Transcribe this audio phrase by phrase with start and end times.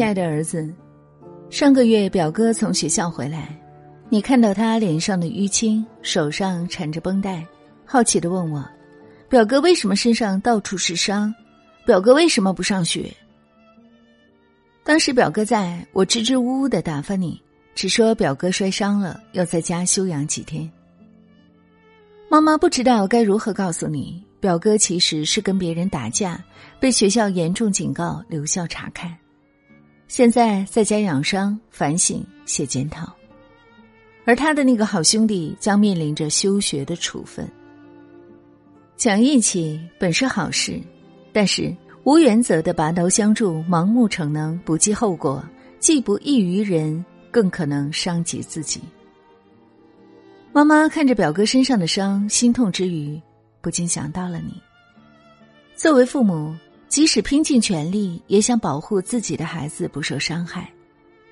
[0.00, 0.66] 亲爱的儿子，
[1.50, 3.54] 上个月表哥从学校回来，
[4.08, 7.46] 你看到他脸上的淤青，手上缠着绷带，
[7.84, 8.66] 好奇的问我
[9.28, 11.34] ：“表哥为什么身上到处是伤？
[11.84, 13.14] 表哥为什么不上学？”
[14.84, 17.38] 当时表哥在我支支吾吾的打发你，
[17.74, 20.66] 只说表哥摔伤了，要在家休养几天。
[22.30, 26.42] 妈妈不知道该如何告诉你，表哥其实是跟别人打架，
[26.80, 29.14] 被学校严重警告，留校查看。
[30.10, 33.14] 现在在家养伤、反省、写检讨，
[34.24, 37.48] 而他的那个好兄弟将面临着休学的处分。
[38.96, 40.80] 讲义气本是好事，
[41.32, 45.44] 但是无原则的拔刀相助、盲目逞能、不计后果，
[45.78, 48.80] 既不益于人，更可能伤及自己。
[50.52, 53.18] 妈妈看着表哥身上的伤，心痛之余，
[53.60, 54.60] 不禁想到了你。
[55.76, 56.52] 作为父母。
[56.90, 60.68] 即使拼尽全力，也想保护自己的孩子不受伤害，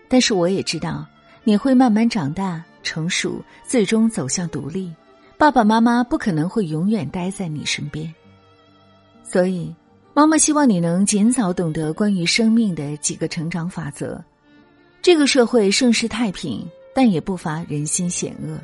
[0.09, 1.05] 但是我也知道
[1.43, 4.95] 你会慢慢长大成熟，最终走向独立。
[5.37, 8.15] 爸爸妈妈不可能会永远待在你身边，
[9.25, 9.75] 所以
[10.15, 14.25] 妈妈希望你能尽早懂得关于生命的几个成长法则。
[15.03, 18.57] 这个社会盛世太平，但也不乏人心险恶。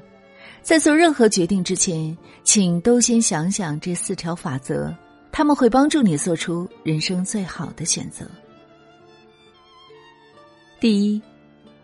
[0.62, 4.94] 在做任何决定之前，请都先想想这四条法则。
[5.36, 8.24] 他们会帮助你做出人生最好的选择。
[10.78, 11.20] 第一，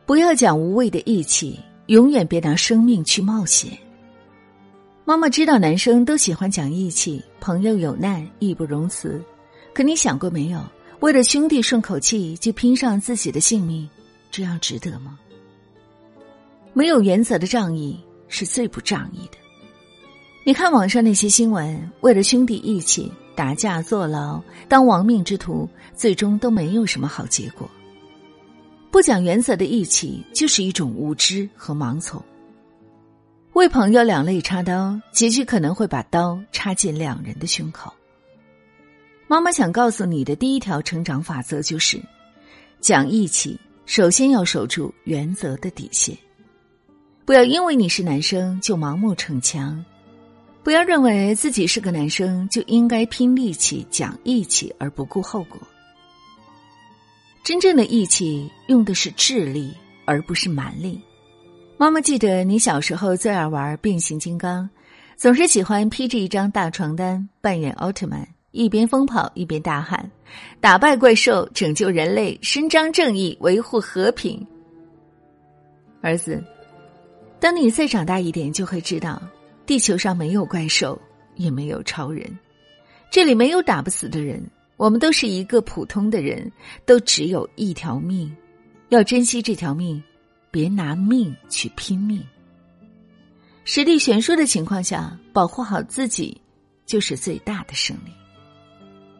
[0.06, 3.76] 不要讲无谓的义气，永远别拿生命去冒险。
[5.04, 9.20] 妈妈知道男生都喜欢讲义气，朋友有难义不容辞，
[9.74, 10.64] 可你想过没有？
[11.00, 13.90] 为了兄弟顺口气就拼上自己的性命，
[14.30, 15.18] 这样值得吗？
[16.72, 19.38] 没有原则的仗义是最不仗义的。
[20.44, 23.12] 你看网上那些新闻，为了兄弟义气。
[23.40, 24.38] 打架、坐牢、
[24.68, 27.66] 当亡命之徒，最终都没有什么好结果。
[28.90, 32.22] 不讲原则的义气，就是一种无知和盲从。
[33.54, 37.90] 为朋友两肋插刀，结局可能会把刀插进两人的胸口。
[39.26, 41.98] 妈妈想告诉你的第一条成长法则就是：
[42.78, 46.14] 讲义气，首先要守住原则的底线，
[47.24, 49.82] 不要因为你是男生就盲目逞强。
[50.62, 55.58] 不要认为自己是个男生就应该拼力气、讲义气而不顾后果。
[57.42, 59.72] 真正的义气用的是智力，
[60.04, 61.00] 而不是蛮力。
[61.78, 64.68] 妈妈记得你小时候最爱玩变形金刚，
[65.16, 70.08] 总是喜欢披着一张大床单扮演奥特曼，一边疯跑一边大喊
[70.60, 74.46] ：“打败怪兽，拯救人类，伸张正义，维护和平。”
[76.02, 76.44] 儿子，
[77.40, 79.20] 当你再长大一点，就会知道。
[79.70, 81.00] 地球上没有怪兽，
[81.36, 82.36] 也没有超人，
[83.08, 84.44] 这里没有打不死的人。
[84.76, 86.50] 我们都是一个普通的人，
[86.84, 88.36] 都只有一条命，
[88.88, 90.02] 要珍惜这条命，
[90.50, 92.20] 别拿命去拼命。
[93.64, 96.36] 实力悬殊的情况下，保护好自己
[96.84, 98.10] 就是最大的胜利。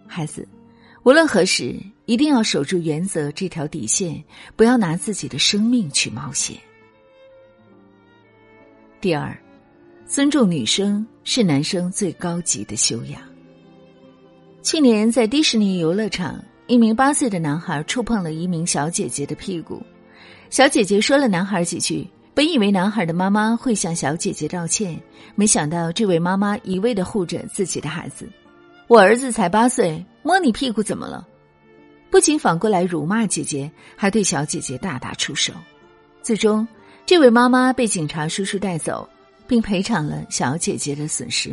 [0.09, 0.49] 孩子，
[1.05, 4.21] 无论何时，一定要守住原则这条底线，
[4.57, 6.57] 不要拿自己的生命去冒险。
[9.01, 9.33] 第二。
[10.11, 13.23] 尊重女生是男生最高级的修养。
[14.61, 19.81] 去年在迪士尼游乐场，一名八岁的男孩触碰了一名小姐姐的屁股，
[20.51, 22.05] 小姐姐说了男孩几句，
[22.35, 25.01] 本以为男孩的妈妈会向小姐姐道歉，
[25.37, 28.29] 没想到这位妈妈一味的护着自己的孩子。
[28.89, 31.25] 我儿子才八岁，摸你屁股怎么了？
[32.11, 35.53] 不仅反过来辱骂姐姐，还对小姐姐大打出手。
[36.21, 36.67] 最终，
[37.07, 39.09] 这位妈妈被警察叔叔带走。
[39.51, 41.53] 并赔偿了小姐姐的损失。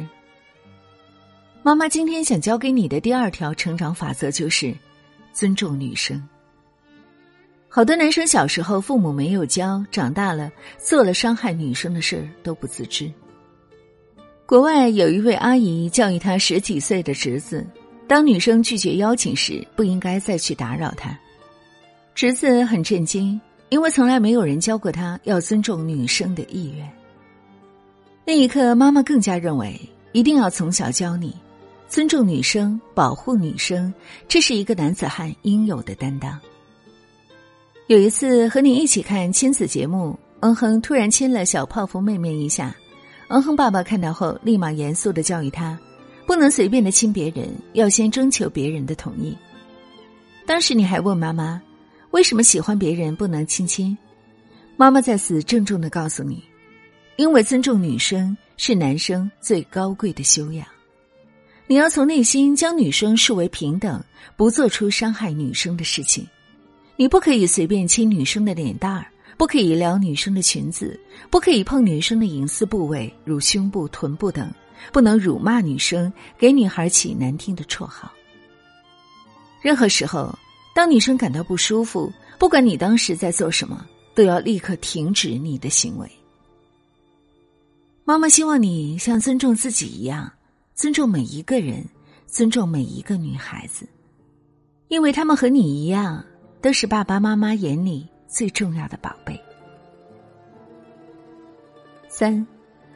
[1.63, 4.71] 妈妈今天想教给你的第二条成长法则就是
[5.33, 6.23] 尊重女生。
[7.67, 13.11] 好多男生小时候父母没有教，长大了做了伤害女生的事儿都不自知。
[14.45, 17.65] 国外有一位阿姨教育她十几岁的侄子，
[18.07, 21.17] 当女生拒绝邀请时，不应该再去打扰她。
[22.13, 26.87] 侄子很震惊，因为从来没有人教过他要尊重女生的意愿。
[28.27, 29.79] 那一刻，妈妈更加认为
[30.11, 31.33] 一定要从小教你
[31.87, 33.93] 尊重女生、保护女生，
[34.27, 36.37] 这是一个男子汉应有的担当。
[37.87, 42.75] 有一次和你一起看亲子节目，嗯哼突然亲了小泡芙妹妹一下，
[43.29, 45.79] 嗯哼爸爸看到后立马严肃的教育他，
[46.25, 49.33] 不能随便的亲别人，要先征求别人的同意。
[50.45, 51.61] 当时你还问妈妈，
[52.11, 53.97] 为什么喜欢别人不能亲亲？
[54.75, 56.43] 妈妈在此郑重的告诉你。
[57.17, 60.65] 因为尊重女生是男生最高贵的修养，
[61.65, 64.01] 你要从内心将女生视为平等，
[64.35, 66.25] 不做出伤害女生的事情。
[66.95, 70.99] 你不可以随便亲女生的脸蛋儿，不可以撩女生的裙子，
[71.31, 74.53] 不可以碰女生的隐私部位，如胸部、臀部等，
[74.93, 78.11] 不能辱骂女生，给女孩起难听的绰号。
[79.59, 80.37] 任何时候，
[80.75, 83.83] 当女生感到不舒服，不管你当时在做什么，
[84.13, 86.07] 都要立刻停止你的行为。
[88.07, 90.31] 妈妈希望你像尊重自己一样，
[90.73, 91.85] 尊重每一个人，
[92.25, 93.85] 尊重每一个女孩子，
[94.87, 96.23] 因为他们和你一样。
[96.59, 99.39] 都是爸爸妈妈眼里最重要的宝贝。
[102.09, 102.45] 三，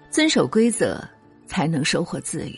[0.09, 0.99] 遵守规则
[1.45, 2.55] 才能收获自由。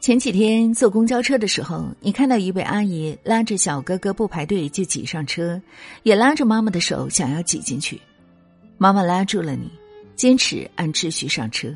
[0.00, 5.60] 前几天坐公交车的时候，你看到一位阿姨拉着小哥哥不排队就挤上车，
[6.04, 8.00] 也拉着妈妈的手想要挤进去，
[8.78, 9.68] 妈妈拉住了你，
[10.20, 11.74] 坚持按秩序上车。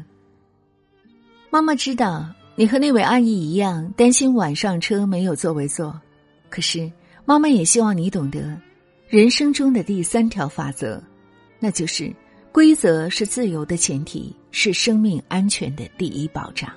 [1.49, 5.99] 妈妈知道你和那位阿姨一样担心晚上车没有座位坐，
[6.51, 6.93] 可是。
[7.25, 8.55] 妈妈也希望你懂得，
[9.09, 11.03] 人生中的第三条法则，
[11.59, 12.13] 那就是
[12.53, 16.71] 规则是自由的前提，是生命安全的第一保障。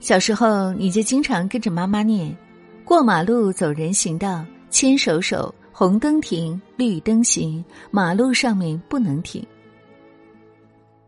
[0.00, 2.34] 小时候你就经常跟着妈妈念：
[2.82, 9.46] 过马路走人行道，牵手手，红灯停，绿灯行，马路上面不能停。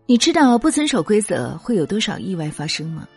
[0.09, 3.09] 你知道不遵守规则会有多少意外发生吗？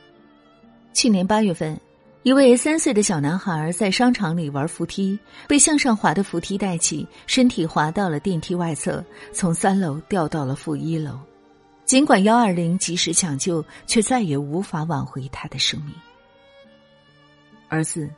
[0.92, 1.80] 去年八月份。
[2.24, 11.18] 一位三岁的小男孩在商场里玩扶梯，被向上滑的扶梯带起，身体滑到了电梯外侧，从三楼掉到了负一楼。
[11.86, 15.94] 尽管幺二零及时抢救，却再也无法挽回他的生命。
[17.70, 18.10] 儿子，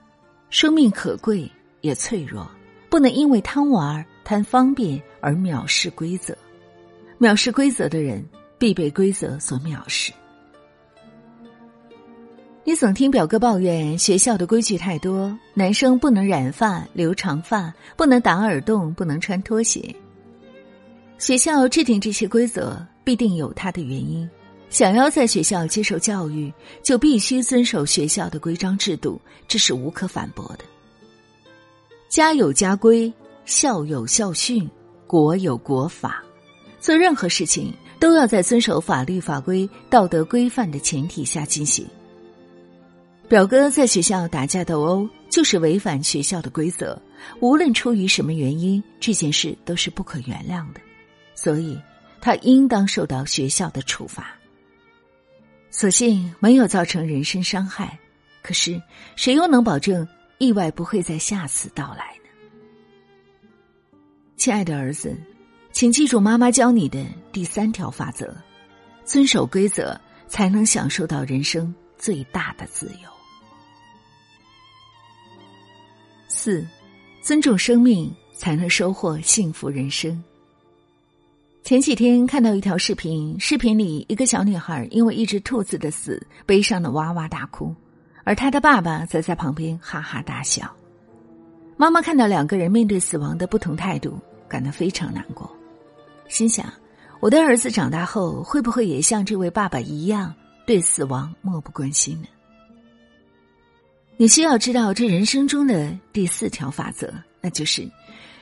[0.50, 1.50] 生命可贵
[1.82, 2.50] 也脆弱，
[2.90, 6.36] 不能因为贪玩、贪方便而藐视规则。
[7.20, 8.26] 藐视规则的人，
[8.62, 10.14] 必被规则所藐视。
[12.64, 19.96] 你总听表哥抱怨学校的规矩太多，男生不能染发、留长发，不能打耳洞，不能穿拖鞋。
[21.18, 24.30] 学校制定这些规则，必定有它的原因。
[24.70, 26.54] 想要在学校接受教育，
[26.84, 30.64] 就必须遵守学校的规章制度，这是无可反驳的。
[32.10, 33.12] 家有家规，
[33.44, 34.70] 校有校训，
[35.08, 36.24] 国有国法，
[36.80, 41.88] 做任何事情都要在遵守法律法规、道德规范的前提下进行。
[43.30, 47.00] 表哥在学校打架斗殴，就是违反学校的规则。
[47.42, 50.82] 无论出于什么原因，这件事都是不可原谅的，
[51.36, 51.80] 所以
[52.20, 54.36] 他应当受到学校的处罚。
[55.70, 58.00] 所幸没有造成人身伤害，
[58.42, 58.82] 可是
[59.16, 60.06] 谁又能保证
[60.40, 63.52] 意外不会在下次到来呢？
[64.38, 65.16] 亲爱的儿子，
[65.72, 68.32] 请记住妈妈教你的第三条法则：
[69.06, 73.10] 遵守规则，才能享受到人生最大的自由。
[76.28, 76.66] 四，
[77.22, 80.22] 尊重生命才能收获幸福人生。
[81.64, 87.74] 前几天看到一条视频，视频里一个小女孩因为一只兔子的死，悲伤的哇哇大哭，
[88.24, 90.70] 而她的爸爸则在旁边哈哈大笑。
[91.78, 95.50] 妈妈看到两个人面对死亡的不同态度，感到非常难过，
[96.32, 96.72] 心想：
[97.20, 100.34] 我的儿子长大后会不会也像这位爸爸一样，
[100.66, 102.28] 对死亡漠不关心呢？
[104.16, 107.86] 你需要知道这人生中的第四条法则，那就是：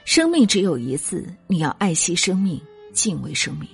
[0.06, 2.62] 生命只有一次，你要爱惜生命，
[2.94, 3.68] 敬畏生命。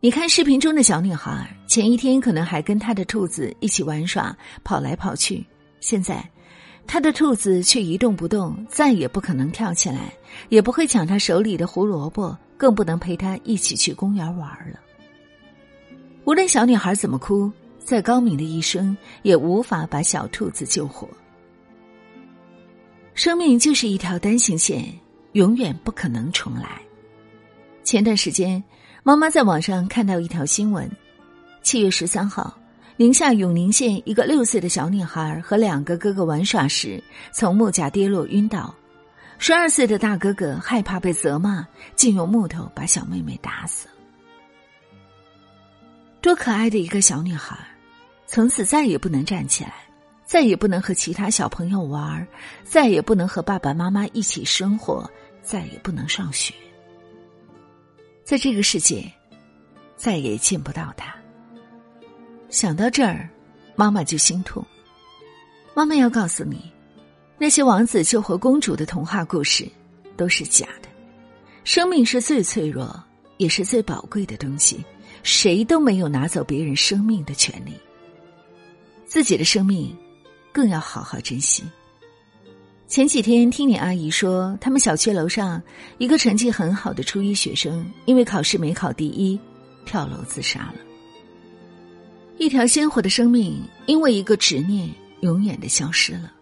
[0.00, 5.46] 你看视频中的小女孩，前一天可能还跟她的兔子一起玩耍，跑来跑去，
[5.78, 6.28] 现在，
[6.88, 10.12] 她的兔子却一动不动，再也不可能跳起来，
[10.48, 14.80] 也不会抢她手里的胡萝卜，更不能陪她一起去公园玩了。
[16.24, 17.52] 无论小女孩怎么哭。
[17.84, 21.06] 再高明的医生也无法把小兔子救活。
[23.12, 24.90] 生命就是一条单行线，
[25.32, 26.80] 永远不可能重来。
[27.82, 28.64] 前段时间，
[29.02, 30.90] 妈妈在网上看到一条新闻：
[31.60, 32.58] 七月十三号，
[32.96, 38.74] 宁夏永宁县一个六岁的小女孩和两个哥哥玩耍时，从木架跌落晕倒。
[39.38, 43.88] 十二岁的大哥哥害怕被责骂，竟用木头把小妹妹打死。
[46.20, 47.58] 多可爱的一个小女孩！
[48.26, 49.74] 从此再也不能站起来，
[50.24, 52.26] 再也不能和其他小朋友玩，
[52.64, 55.08] 再也不能和爸爸妈妈一起生活，
[55.42, 56.54] 再也不能上学。
[58.24, 59.12] 在这个世界，
[59.96, 61.14] 再也见不到他。
[62.48, 63.28] 想到这儿，
[63.76, 64.64] 妈妈就心痛。
[65.74, 66.72] 妈妈要告诉你，
[67.36, 69.68] 那些王子救活公主的童话故事
[70.16, 70.88] 都是假的。
[71.64, 73.02] 生命是最脆弱，
[73.38, 74.84] 也是最宝贵的东西，
[75.22, 77.72] 谁都没有拿走别人生命的权利。
[79.06, 79.96] 自己的生命，
[80.52, 81.64] 更要好好珍惜。
[82.86, 85.60] 前几天听你阿姨说，他们小区楼上
[85.98, 89.38] 一个成绩很好的初一学生，因为考试没考第一，
[89.84, 90.74] 跳楼自杀了。
[92.38, 94.88] 一条鲜活的生命，因为一个执念，
[95.20, 96.32] 永远的消失了。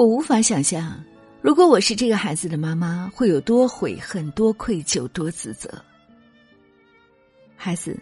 [0.00, 1.04] 我无法想象，
[1.42, 5.70] 如果我是这个孩子的妈妈，会有多悔恨、多愧疚、多自责。
[7.54, 7.94] 孩子，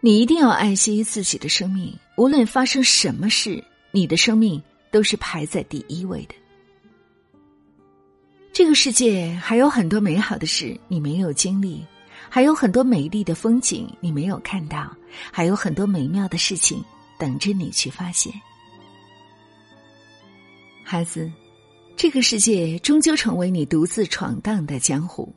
[0.00, 4.62] 你一定要爱惜自己的生命，无论发生什么事，你的生命。
[4.92, 6.34] 都是排在第一位的。
[8.52, 11.84] 这个世界还有很多美好的事你没有经历，
[12.28, 14.96] 还有很多美丽的风景你没有看到，
[15.32, 16.80] 还有很多美妙的事情
[17.18, 18.32] 等着你去发现。
[20.94, 21.28] 孩子，
[21.96, 25.34] 这个世界终究成为你独自闯荡的江湖，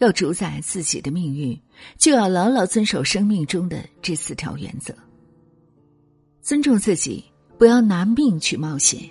[0.00, 1.58] 要主宰自己的命运，
[1.96, 4.94] 就要牢牢遵守生命中的这四条原则：
[6.42, 7.24] 尊重自己。
[7.56, 9.08] 不要拿命去冒险，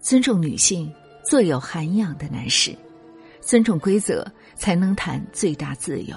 [0.00, 0.88] 尊重女性，
[1.24, 2.72] 做有涵养的男士，
[3.40, 4.24] 尊重规则，
[4.54, 6.16] 才能谈最大自由；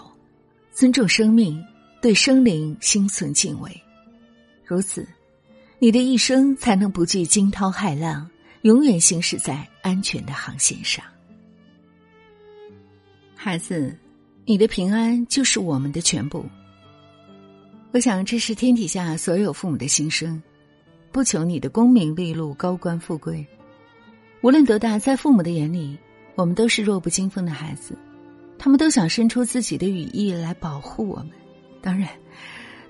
[0.72, 1.60] 尊重生命，
[2.00, 3.72] 对生灵心存敬畏。
[4.64, 5.08] 如此，
[5.80, 8.30] 你的一生才能不惧惊涛骇浪，
[8.64, 11.04] 永远行驶在安全的航线上。
[13.36, 13.94] 孩子，
[14.46, 16.46] 你的平安就是我们的全部。
[17.92, 20.42] 我想，这是天底下所有父母的心声。
[21.12, 23.46] 不求你的功名利禄、高官富贵，
[24.42, 25.96] 无论多大，在父母的眼里，
[26.36, 27.96] 我们都是弱不禁风的孩子。
[28.58, 31.32] 他们都想伸出自己的羽翼来保护我们。
[31.82, 32.10] 当然，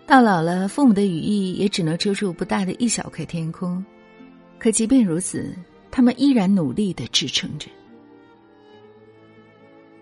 [0.06, 3.84] 到老了，父母的羽翼也只能遮住不大的一小块天空。
[4.64, 5.54] 可即便如此，
[5.92, 7.68] 他们依然努力的支撑着。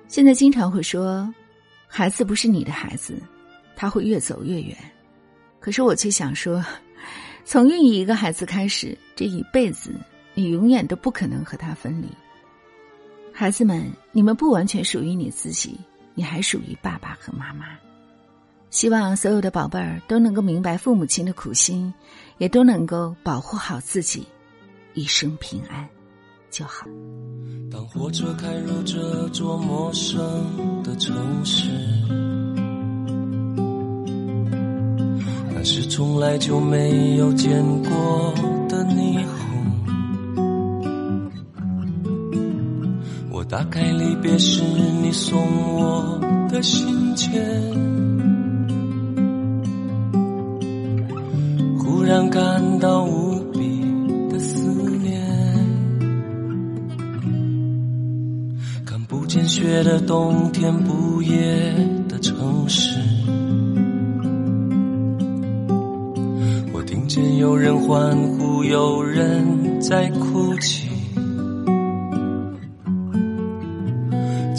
[0.07, 1.27] 现在经常会说，
[1.87, 3.19] 孩子不是你的孩子，
[3.75, 4.77] 他会越走越远。
[5.59, 6.63] 可是我却想说。
[7.43, 9.95] 从孕育一个孩子开始，这一辈子
[10.35, 12.07] 你永远都不可能和他分离。
[13.33, 15.75] 孩子们，你们不完全属于你自己，
[16.13, 17.65] 你还属于爸爸和妈妈。
[18.69, 21.91] 希望所有的宝贝儿都能够明白父母亲的苦心，
[22.37, 24.23] 也都能够保护好自己，
[24.93, 25.87] 一生平安
[26.49, 26.85] 就好。
[27.71, 30.21] 当火车开入这座陌生
[30.83, 31.69] 的城市。
[35.53, 38.33] 那是从来就没有见过
[38.67, 39.27] 的霓虹。
[43.31, 44.61] 我打开离别时
[45.01, 45.39] 你送
[45.75, 46.19] 我
[46.49, 47.31] 的信件，
[51.77, 53.30] 忽然感到无
[59.61, 61.37] 雪的冬天，不夜
[62.09, 62.99] 的城市。
[66.73, 70.89] 我听见有人欢呼，有人在哭泣。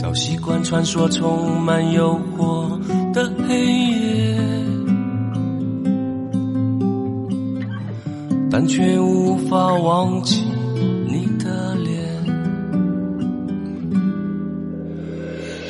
[0.00, 2.78] 早习惯穿梭充满诱惑
[3.12, 3.58] 的黑
[3.90, 4.36] 夜，
[8.48, 10.44] 但却无法忘记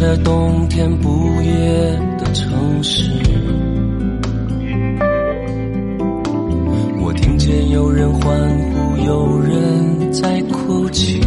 [0.00, 1.52] 的冬天，不夜
[2.18, 3.12] 的城市。
[7.02, 11.20] 我听见有人欢呼，有人在哭泣。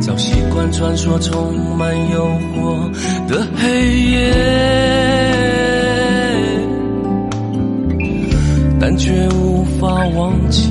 [0.00, 2.90] 早习惯穿梭充满诱惑
[3.26, 4.34] 的黑夜，
[8.78, 10.70] 但却无法忘记